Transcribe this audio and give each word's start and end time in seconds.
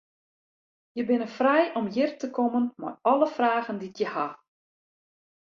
Je 0.97 1.03
binne 1.07 1.27
frij 1.37 1.65
om 1.79 1.85
hjir 1.93 2.11
te 2.21 2.27
kommen 2.37 2.65
mei 2.81 2.93
alle 3.11 3.27
fragen 3.37 3.77
dy't 3.81 3.99
je 4.01 4.07
ha. 4.13 4.27